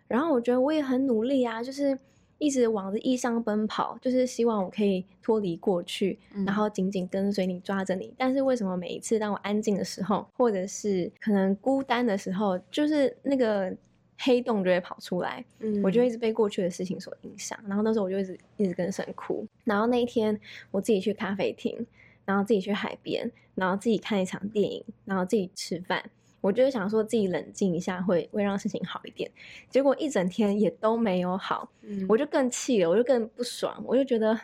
[0.07, 1.99] 然后我觉得我也很努力啊，就是
[2.45, 8.13] 一直往着异乡奔跑，就是希望我可以脱离过去，嗯然后紧紧跟随你，抓着你。
[8.19, 13.75] 但是为什么每一次当我安静的时候，或者是可能孤单的时候，就是那个
[14.19, 17.59] 黑洞就会跑出来，嗯我就一直被过去的事情所影响。
[17.67, 19.47] 然后那时候我就一直一直跟神哭。
[19.65, 20.39] 然后那一天
[20.71, 21.87] 我自己去咖啡厅，
[22.27, 26.05] 然后自己去海边，然后自己看一场电影，然后自己吃饭。
[26.45, 29.31] 我就是想说自己冷静一下会会让事情好一点，
[29.71, 34.39] 结果一整天也都没有好，嗯我就更气了，我就更不爽，我就觉得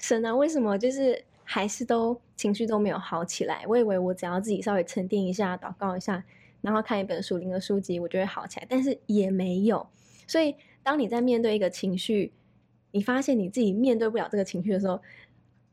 [0.00, 3.64] 神啊，为什么就是还是都情绪都没有好起来？
[3.68, 6.24] 我以为我只要自己稍微沉淀一下，祷告一下，
[6.60, 9.86] 然后看一本书灵的书籍，我就会好起来，但是也没有。
[10.26, 12.32] 所以，当你在面对一个情绪，
[12.90, 15.00] 你发现你自己面对不了这个情绪的时候，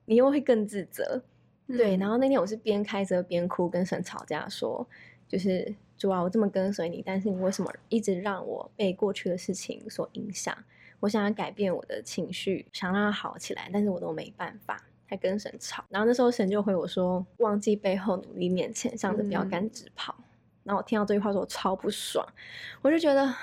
[0.06, 1.24] 你又会更自责。
[1.68, 4.86] 对，然后那天我是边开车边哭，跟神吵架，说
[5.32, 10.54] 就是主啊，我这么跟随你，但是你为什么一直让我被过去的事情所影响？
[11.00, 15.86] 我想要改变我的情绪，想让它好起来，但是我都没办法，还跟神吵。
[15.88, 20.14] 然后那时候神就回我说：“忘记背后，努力面前，向着标杆直跑。”
[20.64, 22.28] 然后我听到这句话，说我超不爽，
[22.82, 23.38] 我就觉得啊，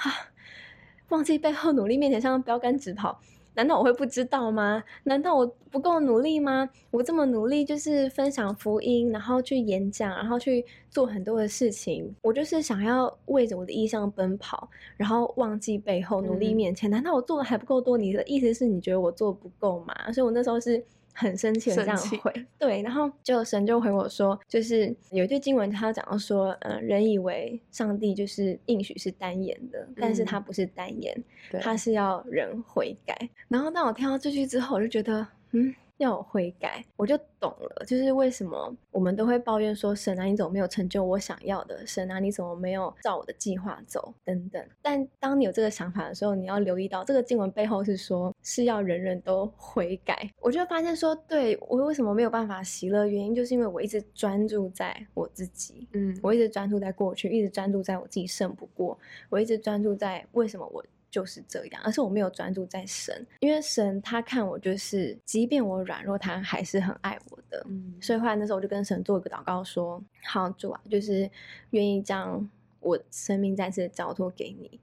[1.09, 3.19] 忘记背后，努力面前，向着标杆直跑。
[3.59, 4.81] 难道我会不知道吗？
[5.03, 6.71] 难道我不够努力吗？
[6.93, 12.15] 我这么努力，就是分享福音，然后去演讲，然后去做很多的事情。
[12.23, 16.89] 我就是想要为着我的意向奔跑，然后忘记背后，努力面前。
[16.89, 17.99] 难道我做的还不够多？
[17.99, 20.13] 你的意思是你觉得我做不够吗？
[20.13, 20.81] 所以我那时候是。
[21.19, 31.25] 很生气的这样回，对，然后就神就回我说，就是有一句经文，他讲到说，呃，人以为上帝就是应许是单言的，但是他不是单言，
[31.61, 33.29] 他是要人悔改。
[33.49, 35.75] 然后当我听到这句之后，我就觉得，嗯。
[35.99, 37.85] 要有悔改，我就懂了。
[37.87, 41.87] 就是为什么我们都会抱怨说：“神啊，你怎么没有成就我想要的？
[41.87, 44.65] 神啊，你怎么没有照我的计划走？”等等。
[44.81, 50.31] 但当你有这个想法的时候，你要留意到这个经文背后是说是要人人都悔改。
[50.41, 53.07] 我就发现说，对我为什么没有办法喜乐？
[53.07, 58.97] 原因就是因为我一直专注在我自己，嗯，我一直专注在过去，一直专注在我自己胜不过，
[59.29, 60.85] 我一直专注在为什么我。
[61.11, 67.65] 就是这样，而是我没有专注在神，因为神他看我就是，即便我软弱，他还是很爱我的。
[67.69, 71.31] 嗯，所以后来那时候我就跟神做一个祷告，说：好主啊，就是
[71.71, 72.49] 愿意将
[72.81, 74.79] 我生命再次交托给你，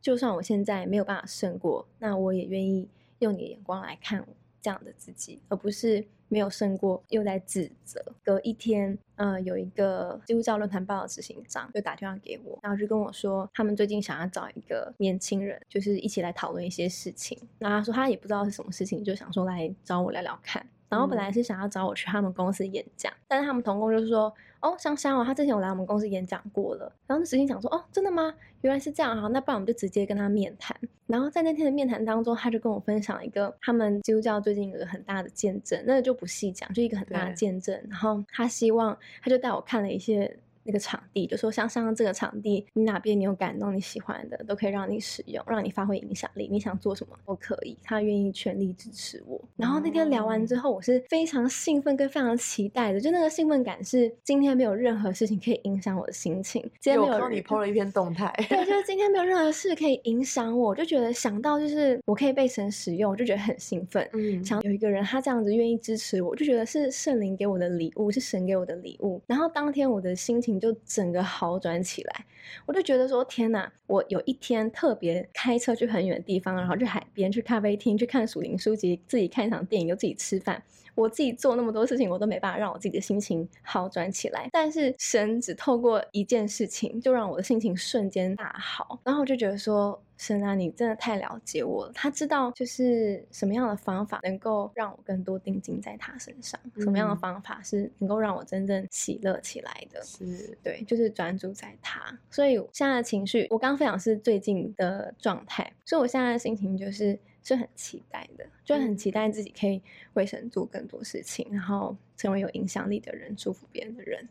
[0.00, 2.88] 就算我现在没有办法胜过，那我也愿意
[3.20, 4.26] 用你的眼光来看
[4.60, 6.04] 这样的自己，而不是。
[6.28, 8.04] 没有胜过，又在指责。
[8.24, 17.38] 隔一天，呃，有一个基督教论坛报的执行长就打电话给我，然后就跟我说，他们最近想要找一个年轻人，就是一起来讨论一些事情。
[17.58, 20.64] 然后他说他也不知道是什么事情，就想说来找我聊聊看。
[20.88, 24.32] 然后本来是想要找我去他们公司演讲，但是他们同工就是说。
[24.60, 26.92] 哦，香香哦，他之前有来我们公司演讲过了。
[27.06, 28.34] 然后那执行长说：“哦，真的吗？
[28.62, 37.80] 原来是这样哈，那不然我们就直接跟他面谈。”然后在那天的面谈当中，他就跟我分享一个他们基督教最近有个很大的见证，那个就不细讲，就一个很大的见证。
[37.88, 40.36] 然后他希望，他就带我看了一些。
[40.68, 46.46] 那个场地就说像像这个场地，你哪边你有感动你喜欢的，都可以让你使用，让你发挥影响力。
[46.52, 49.40] 你想做什么都可以，他愿意全力支持我。
[49.56, 56.60] 然后那天聊完之后，我是非常兴奋跟非常期待的，就那个兴奋感是今天没有任何事情可以影响我的心情。
[56.78, 64.06] 今天没有你 PO 了一篇动态，对，就是今天没有任何事可以影响我，就觉得想到就是我可以被神使用，我就觉得很兴奋。
[64.12, 69.18] 嗯，想有一个人他这样子愿意支持我，就觉得是圣灵给我的礼物，是神给我的礼物。
[69.26, 70.57] 然后当天我的心情。
[70.58, 72.24] 就整个好转起来，
[72.66, 73.70] 我就觉得说天哪！
[73.86, 80.62] 我有一天特别开车去很远的地方，然后去海边、去咖啡厅、去看属灵书籍，自己看一场电影，又自己吃饭。
[80.94, 84.48] 我自己做那么多事情，我都没办法让我自己的心情好转起来。
[84.52, 88.98] 但是神只透过一件事情，就让我的心情瞬间大好。
[89.04, 91.92] 然后我就觉得说，神啊，你真的太了解我了。
[91.94, 100.02] 他知道就是什么样的方法能够让我更多定睛在他身上，什么样的方法是能够让我真正喜乐起来的。
[100.04, 102.18] 是对，就是专注在他。
[102.30, 107.18] 所以现在的情绪，我刚分享是最近的状态，所以我现在的心情就是。
[107.40, 109.80] 是很期待的，就很期待自己可以
[110.12, 114.28] 为神做更多事情，然后成为有影响力的人，祝福别人的人。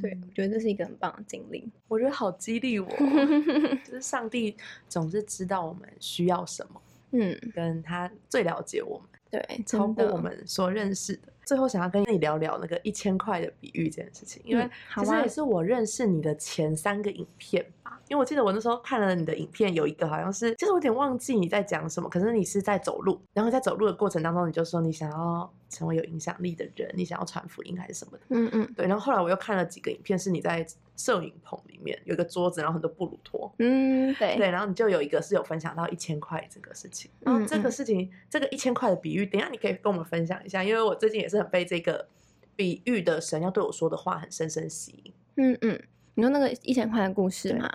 [0.00, 1.68] 对，我觉得这是一个很棒的经历。
[1.88, 2.88] 我觉得好激励我，
[3.84, 4.56] 就是上帝
[4.88, 11.32] 总是知道我们需要什么，嗯，跟他最了解我们，对，超过我们所认识的。
[11.44, 17.66] 最后想要跟你聊聊那个一千块的比喻这件事情，因为其实也是我认识你的前三个影片。
[18.08, 22.08] 因为我记得我那时候看了你的影片，有一个好像是，其实我有点忘记你在讲什么。
[22.08, 28.24] 可是你是在走路，然后在走路的过程当中，你就说你想要成为有影响力的人，你想要传福音还是什么的。
[28.28, 28.86] 嗯嗯，对。
[28.86, 30.66] 然后后来我又看了几个影片，是你在
[30.96, 33.52] 摄影棚里面有一个桌子，然后很多布鲁托。
[33.58, 34.50] 嗯，对对。
[34.50, 37.10] 然后你就有一个是有分享到一千块这个事情。
[37.20, 42.06] 然后这个事情，这个一千块的比喻，等下你可以跟我们分享一下，因为我最近也是很被这个
[42.54, 45.12] 比喻的神要对我说的话很深深吸引。
[45.36, 45.82] 嗯嗯。
[46.14, 47.70] 你说那个一千块的故事嘛？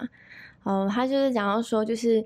[0.64, 2.26] 哦，他就是讲到说，就是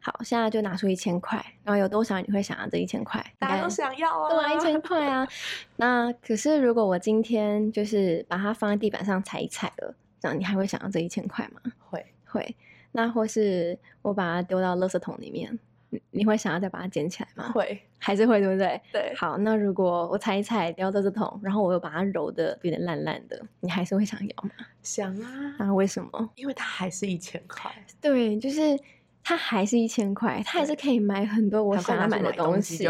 [0.00, 3.24] 好，现在就拿出一千块，然后有多少你会想要这一千块？
[3.38, 5.28] 大家都想要啊，对啊，一千块啊。
[5.76, 11.72] 那可是如果我今天就是把它放在地板上踩一踩了，这样你还会想要这一千块吗？
[11.90, 12.56] 会会。
[12.92, 15.58] 那或是我把它丢到垃圾桶里面，
[15.92, 17.52] 你你会想要再把它捡起来吗？
[17.52, 18.80] 会，还是会，对不对？
[18.90, 24.50] 对，好，那如果我踩一踩掉到这桶，然后我又把它揉的有点烂烂的，你还是会想要吗？
[24.82, 26.30] 想啊，啊，为什么？
[26.34, 28.78] 因为它还是一千块，对，就是
[29.22, 32.88] 它还是一千块，它还是可以买很多我想要买的东西。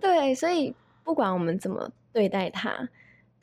[0.00, 2.88] 对，所以不管我们怎么对待它。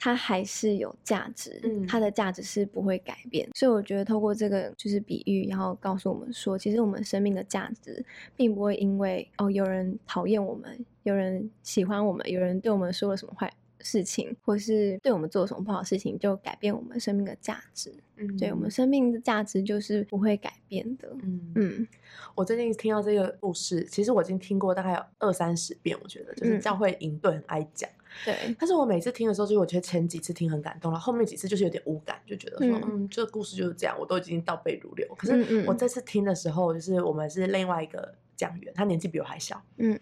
[0.03, 8.03] 它还是有价值，嗯，它的价值是不会改变，所以我觉得透过这个就是比喻，然后告诉我们说，其实我们生命的价值
[8.35, 17.93] 并不会因为哦有人讨厌我们，有人喜欢我们，有人对我们说了什么坏事情，或是对我们做什么不好事情，就改变我们生命的价值。
[18.17, 21.09] 嗯，对我们生命的价值就是不会改变的。
[21.23, 21.87] 嗯嗯，
[22.35, 27.89] 我最近听到这个故事，其实我已经听过大概有二三十遍，我觉得就是教会营队很爱讲。
[28.25, 35.07] 对，但是我每次听的时候，就我觉得前几次听很感动了，后面几次就是有点无感，就觉得说，嗯，这个故事就是这样，我都已经倒背如流。
[35.15, 39.97] 可是我这次听的时候，就是我们是另外一个讲员，他年纪比我还小，嗯，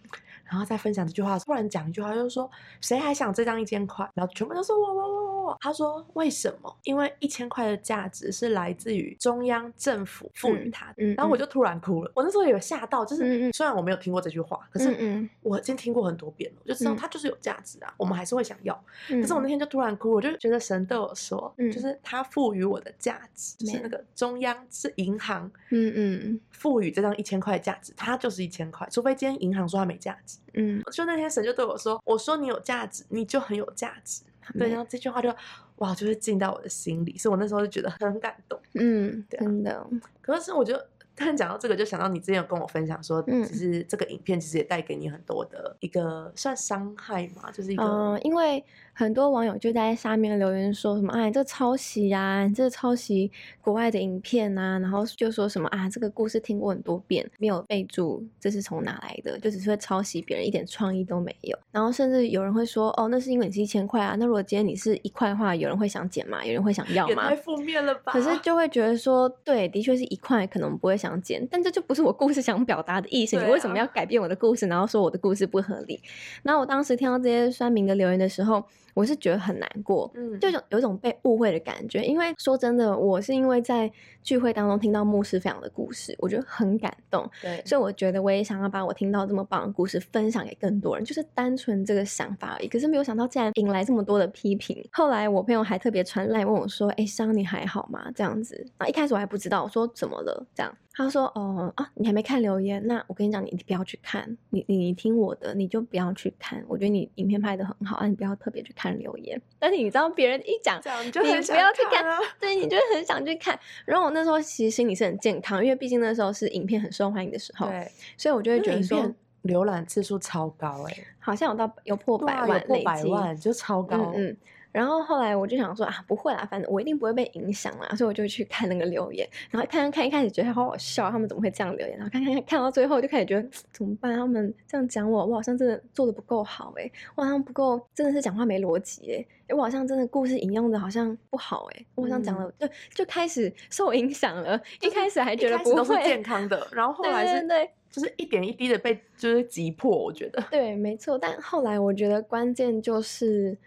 [0.49, 2.49] 然后再分享这句话，突然讲一句话，就是说，
[2.81, 4.09] 谁还想这张一千块？
[4.15, 5.18] 然后全部都说我我
[5.49, 5.57] 我。
[5.59, 6.77] 他说：“为什么？
[6.83, 12.11] 因为一千块的价值是来自于中央政府赋予他的。”然后我就突然哭了。
[12.15, 17.93] 我那时候有吓到，就是虽然我没有听过这句话，可是我已经听过很多遍了，我就知道它就是有价值啊。
[17.97, 18.73] 我们还是会想要。
[19.07, 28.87] 可是我那天就突然哭，我就觉得神对我说：“就是他赋予我的价值，就是那个中央是银行，嗯嗯，赋予这张一千块的价值，它就是一千块。
[28.91, 34.21] 除非今天银行说它没价值，嗯，就那天神就对我说：我说你有价值，你就很有价值。”
[34.57, 35.33] 对，然后这句话就
[35.77, 38.59] 哇，就是进到我的心里，所以我那时候就觉得很感动。
[38.73, 39.85] 嗯，真的。
[40.21, 40.87] 可是我觉得。
[41.21, 48.63] 但讲到这个，就想到你之前有跟我分享说，其实这个影片其实也带给你很多的一个算伤害嘛，就是一个，嗯，因为
[48.99, 53.31] 很多网友就在下面留言说什么，哎，这抄袭呀，这抄袭
[53.61, 61.57] 国外的影片啊，然后就说什么啊，这个故事听过很多遍，没有备注这是从哪来的，就只是会抄袭别人，一点创意都没有。
[61.71, 66.45] 然后甚至有人会说，哦，那是因为你是一千块啊，那如果今天你是一块的话，有人会想捡吗？
[66.45, 67.29] 有人会想要吗？
[67.29, 68.11] 太负面了吧？
[68.11, 71.09] 可是就会觉得说，对，的确是一块，可能不会想。
[71.21, 73.37] 捡但这就不是我故事想表达的意思。
[73.37, 76.01] 你为什么要改变我的故事，然后说我的故事不合理？
[76.43, 78.61] 然后我当时听到这些酸民的留言的时候。
[78.93, 82.03] 我是觉得很难过，嗯，就有有一种被误会的感觉。
[82.03, 83.91] 因为说真的，我是因为在
[84.23, 92.67] 聚会当中听到牧师分享的故事，我觉得很感动，对，所以我觉得我也想要把我听到这么棒的故事分享给更多人，就是单纯这个想法而已。
[92.67, 94.87] 可是没有想到竟然引来这么多的批评。
[94.91, 100.45] 后来我朋友还特别传来问我说：“哎，香你还好吗？”这样子啊，一开始我还不知道，我说怎么了？
[100.53, 102.85] 这样他说：“哦啊，你还没看留言？
[102.85, 106.61] 那我跟你讲，你不要去看，你你听我的，你就不要去看。
[106.67, 112.03] 我觉得你影片拍的很好啊，你不要特别去看。”留言，但是你知道别人一讲，你不要去看，
[112.37, 113.57] 对，你就很想去看。
[113.85, 119.09] 然后我那时候其实心里是很健康，因为毕竟那时候是影片很受欢迎的时候，对，所以我就会觉得说
[119.43, 124.35] 浏览次数超高，哎，好像有到有破百万，破百万就超高，嗯。
[124.71, 131.97] 然后后来我就想说啊，不会啦，反正我一定不会被影响啦，所以我就去看那个留言，然后看看看一开始觉得好好笑，他们怎么会这样留言？
[131.97, 134.15] 然后看看看到最后就开始觉得 怎么办？
[134.15, 144.59] 他们这样讲我，我好像真的做的不够好哎，我好像不够，真的是讲话没逻辑哎，我好像真的故事引用的好像不好哎，我好像讲了就就开始受影响了。
[144.81, 151.17] 一开始还觉得不会健康的，然后 后来是对，就是一点一滴的被就是击破，我觉得对，没错。
[151.17, 153.57] 但后来我觉得关键就是。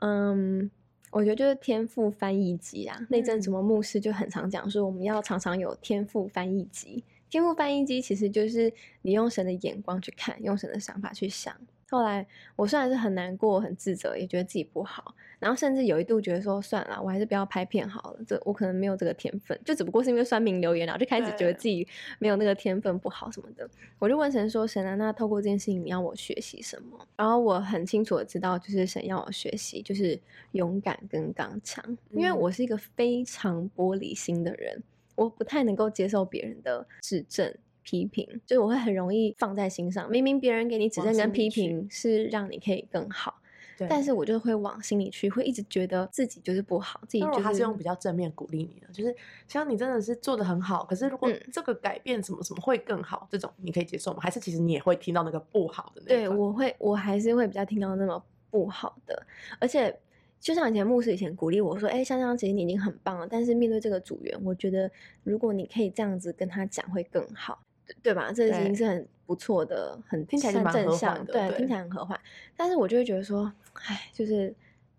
[0.00, 0.70] 嗯，
[1.10, 2.98] 我觉得就是天赋翻译机啊。
[3.08, 7.02] 那阵什么牧师就很常讲说，我们要常常有天赋翻译机。
[7.28, 11.54] 天赋翻译机其实就是你用神的眼光去看，用神的想法去想。
[11.88, 18.18] 后来我虽然是很难过、很自责，也觉得自己不好，然后甚至有一度觉得说算了，我还是不要拍片好了。
[18.24, 21.84] 这我可能没有这个天分，就只不过是因为酸民留言，然后就开始觉得自己
[22.18, 23.68] 没有那个天分不好什么的。
[23.98, 30.16] 我就问神说：“神啊，那透过这件事情，你要我学习什么？”然后我很清楚的知道，就是神要我学习，就是
[30.52, 34.82] 勇敢跟刚强，因为我是一个非常玻璃心的人，
[35.16, 37.52] 我不太能够接受别人的指正。
[37.82, 43.39] 批评就是我会很容易放在心上，明明别人给你指正跟批评是让你可以更好，
[43.88, 49.14] 但是我就会往心里去，会一直觉得自己就是不好，自己就是他是用比较正面鼓励你的，就是
[49.46, 54.18] 像你真的是做的很好，可是如果这个改变什么什么会更好，这种你可以接受吗？
[54.20, 56.02] 还是其实你也会听到那个不好的？
[56.02, 59.26] 对，我会，我还是会比较听到那么不好的，
[59.58, 59.96] 而且
[60.38, 64.90] 就像以前牧师以前鼓励我说，哎，香香，其实你已经很棒了，但是面对这个组员，我觉得
[65.22, 67.60] 如果你可以这样子跟他讲会更好。
[68.04, 68.30] 对吧？
[68.32, 72.18] 这已经是很不错的，很听起来很正向，的，对，听起来很和缓。
[72.56, 74.54] 但是我就会觉得说，哎，就是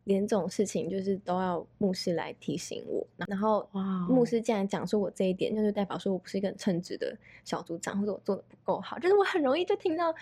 [0.06, 7.16] 连这种事情就是都要牧师来提醒我，然后哇哦牧师竟然讲说我这一点，那就代表说我不是一个很称职的
[7.46, 10.14] 小组长，或者我做的不够好，就是我很容易就听到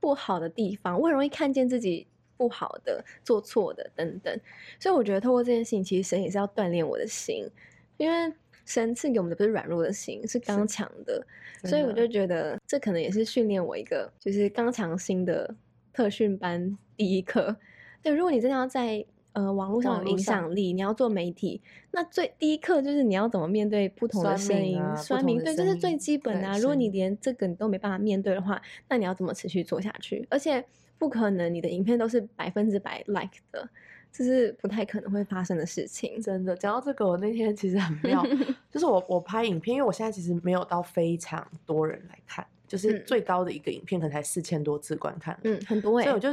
[0.00, 4.38] 不好的地方，我很容易看见自己不好的、做错的等等，
[4.78, 7.48] 所以我觉得透过这件事情，其实神也是要锻炼我的心，
[7.96, 8.34] 因为
[8.66, 11.26] 神赐给我们的不是软弱的心，是刚强的，
[11.64, 15.54] 所以我就觉得这可能也是训练我一个就是刚强心的
[15.92, 17.56] 特训班第一课。
[18.02, 21.60] 对，如果你真的要在呃网络上有影响力，你要做媒体，
[21.92, 26.58] 那最第一课就是你要怎么面对不同的酸声音、民啊不酸民，同的对，这是最基本的啊。
[26.58, 30.26] 如果你连这个你都没办法面对的话，那你要怎么持续做下去？
[30.28, 30.64] 而且
[30.98, 33.68] 不可能你的影片都是百分之百 like 的，
[34.12, 36.20] 这是不太可能会发生的事情。
[36.20, 38.22] 真的，讲到这个，我那天其实很妙，
[38.70, 46.28] 就是我我拍影片，因为我现在其实没有到非常多人来看，就是嗯最高的一个影片可能才四千多次观看，嗯，很多哎、所以我就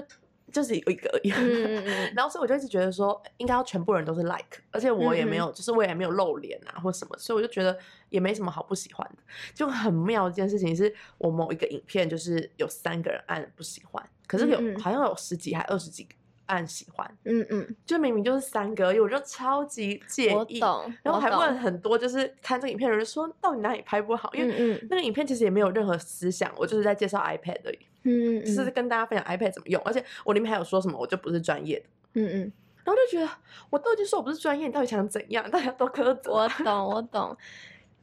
[0.52, 1.30] 就是有一个而已，
[2.16, 7.78] 然后所以我就一直觉得说，应该要全部人都是 like，而且我也没嗯有，就是我也没有露脸啊或什么，所以我就觉得
[8.10, 9.24] 也没什么好不喜欢的。
[9.54, 16.10] 就很妙一件事情是，我某一个影片就是有三个人按不喜欢，可是有、好像有十几还二十几个
[16.48, 20.60] 按喜欢，嗯嗯，就明明就是三个而已，我就超级介意。
[21.04, 24.34] 然后还问很多，就是看这个影片的人说，到底哪里拍不好？
[24.34, 31.86] 因为那个影片其实也没有任何思想，我就是在介绍 iPad 而已，嗯是跟大家分享 iPad 怎么用，而且我里面还有说什么，我就不是专业的。
[32.14, 32.52] 嗯嗯。
[32.86, 33.30] 然后就觉得，
[33.70, 35.50] 我都已经说我不是专业，你到底想怎样？
[35.52, 36.32] 大家都苛责。
[36.32, 37.38] 我懂，我懂，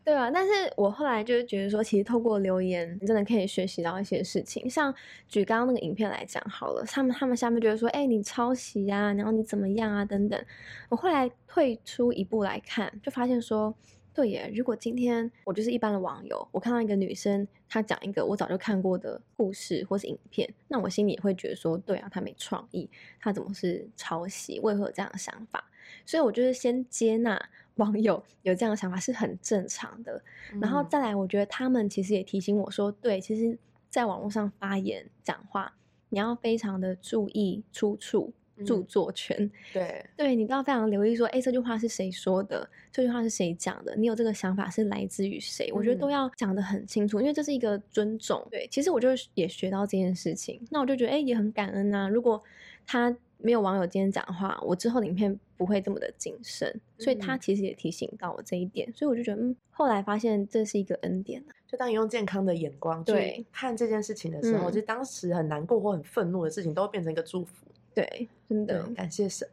[0.04, 0.30] 对啊。
[0.30, 4.70] 但是我后来就是觉得说，其实透过留言，你真的可以学习到一些事情。
[4.70, 4.94] 像
[5.26, 10.40] 举刚刚那个影片来讲好了，他们他们下面觉得说，哎、你抄袭啊，然后你怎么样啊，等等。
[10.88, 13.74] 我后来退出一步来看，就发现说。
[14.16, 22.88] 对耶，如果今天我就是一般的网友，我看到一个女生她讲一个我早就看过的故事或是影片，那我心里也会觉得说，对啊，她没创意，
[23.20, 24.58] 她怎么是抄袭？
[24.60, 25.62] 为何有这样的想法？
[26.06, 27.38] 所以我就是先接纳
[27.76, 30.24] 网友有这样的想法是很正常的，
[30.62, 33.58] 然后嗯再来，我觉得他们其实也提醒我说，对，其实
[33.90, 35.76] 在网络上发言讲话，
[36.08, 38.32] 你要非常的注意出处、
[38.64, 42.68] 著嗯作权，对，对你都要非常留意说，哎，这句话是谁说的？
[42.90, 43.94] 这句话是谁讲的？
[43.96, 45.70] 你有这个想法是来自于谁？
[45.72, 48.46] 我觉得都嗯要讲得很清楚，因为这是一个尊重。
[48.50, 52.42] 对，其实我就也学到这件事情，那我就觉得，哎，也很感恩呐、如果
[52.86, 67.66] 他没有网友今天讲话，我之后的影片不会这么的谨慎，所以他嗯其实也提醒到我这一点，所以我就觉得，嗯，后来发现这是一个恩典啊就当你用健康的眼光去看这件事情的时候，嗯就当时很难过或很愤怒的事情，都会变成一个祝福。
[67.96, 69.48] 对，真的，，感谢神。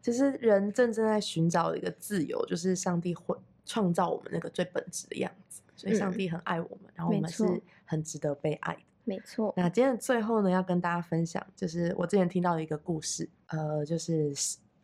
[0.00, 3.36] 其实人正正在寻找一个自由，就是上帝会
[3.66, 7.44] 创造我们那个最本质的样子，所以上嗯帝很爱我们，然后我们是
[7.84, 8.80] 很值得被爱的。
[9.04, 14.32] 没错，那今天的最后呢，要跟大家分享，就是我之前听到的一个故事，呃，就是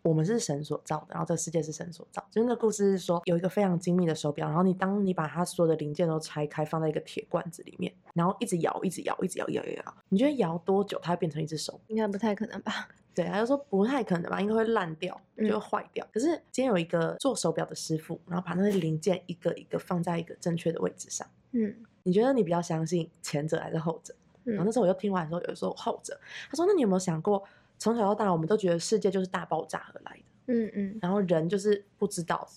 [0.02, 2.24] 我们是神所造的，然后这个世界是神所造。
[2.30, 11.80] 就是那故事是说，有一个非常精密的手表，然后你当你把它所有的零件都拆开，放在一个铁罐子里面，然后一直摇，一直摇，一直摇，摇摇摇，你觉得摇多久它会变成一只手？
[11.88, 12.88] 应该不太可能吧？
[13.18, 16.06] 对，他就说不太可能吧，应该会烂掉，就会嗯坏掉。
[16.12, 21.26] 可是今天有一个做手表的师傅，然后把那些零件一个一个放在一个正确的位置上。
[21.50, 24.14] 嗯你觉得你比较相信前者还是后者？
[24.44, 26.16] 然后那嗯时候我就听完的时候，有时候后者。
[26.48, 27.42] 他说：“那你有没有想过，
[27.76, 32.48] 从小到大我们都觉得世界就是大爆炸而来的，嗯嗯然后人就是不知道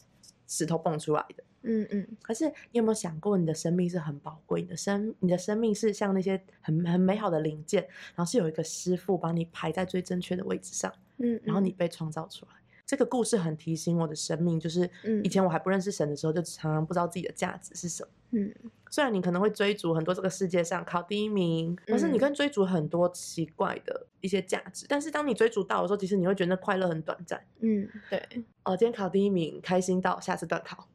[0.51, 1.43] 石头蹦出来的。
[1.63, 7.83] 嗯嗯可是你有没有想过，你的生命是很宝贵，你的生你的生命是像那些很很美好的零件，
[8.15, 10.91] 然后是有一个师傅帮你排在最正确的位置上。”
[11.23, 12.51] 嗯，然后你被创造出来。
[12.91, 18.09] 这个故事很提醒我的生命，就是嗯以前我还不认识神的时候，就常常不知道自己的价值是什么。
[18.31, 18.53] 嗯
[18.89, 27.41] 虽然你可能会追逐很多这个世界上考第一名，或是你嗯跟追逐很多奇怪的一些价值，但是当你追逐到的时候，其实你会觉得那快乐很短暂。
[27.61, 28.21] 嗯，对，
[28.65, 30.85] 哦，今天考第一名，开心到下次段考，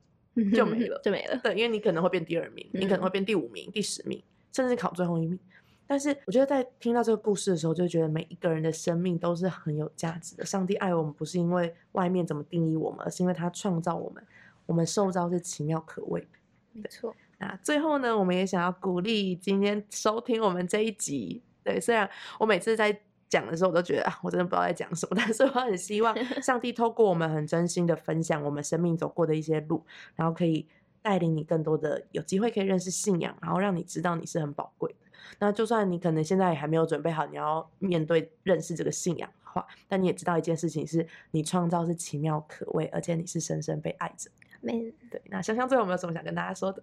[0.54, 1.40] 就没了就没了。
[1.42, 4.22] 对，因为你可能会变第二名，你可能会嗯变第五名、第十名，
[4.52, 5.38] 甚至考最后一名。
[5.86, 10.44] 但是我觉得在听到这个故事的时候，就觉得每一个人的生命都是很有价值的。
[10.44, 14.22] 上帝爱我们，不是因为外面怎么定义我们，而是因为他创造我们。
[14.66, 16.26] 我们受造是奇妙可畏。
[16.72, 21.40] 没错，那最后呢，我们也想要鼓励今天收听我们这一集。
[21.62, 22.10] 对，虽然
[22.40, 29.84] 我每次在讲的时候，我都觉得啊，我真的不知道在讲什么，但是我很希望 上帝透过我们很真心的分享我们生命走过的一些路，
[30.16, 30.66] 然后可以
[31.00, 35.05] 带领你更多的有机会可以认识信仰，然后让你知道你是很宝贵的。
[35.38, 44.30] 那就算你可能现在也还没有准备好，你要面对认识这个信仰的话，但你也知道一件事情是，你创造是奇妙可畏，而且你是深深被爱着。
[44.60, 46.82] 没，对，那香香最后有没有什么想跟大家说的？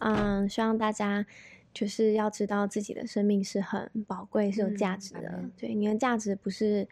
[0.00, 1.24] 嗯，希望大家
[1.72, 5.44] 就是要知道自己的生命是很宝贵、是有价嗯值的。
[5.56, 6.86] 对，你的价值不是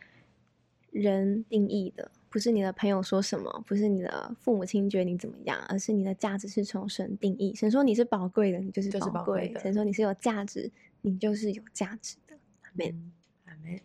[0.90, 7.54] 人定义的，不是你的朋友说什么，不是你的父母亲觉得你怎么样，而是你的价值是从神定义。
[7.54, 10.70] 神说你是宝贵的，你就是就是宝贵贵；的神说你是有价值，
[11.02, 12.36] 你就是有价值的。
[12.74, 12.92] Amen。
[12.92, 13.12] 嗯
[13.46, 13.80] 阿门。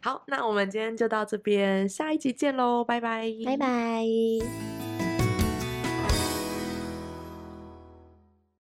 [0.00, 4.87] 好，那我们今天就到这边，下一集见喽，拜拜，拜拜。